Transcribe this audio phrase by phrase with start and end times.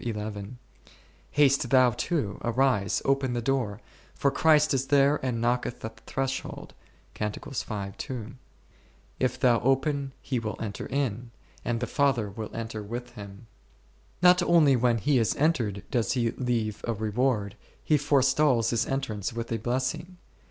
[0.01, 0.57] 25 Lamb in haste m,
[1.29, 3.79] haste thou too, arise, open the door,
[4.15, 6.73] for Christ is there and knocketh at the threshold
[7.19, 8.39] 11:
[9.19, 11.29] if thou open, He will enter in,
[11.63, 13.45] and the Father will enter with Him.
[14.23, 19.33] Not only when He is entered does He leave a reward; He forestalls His entrance
[19.33, 20.17] with a blessing.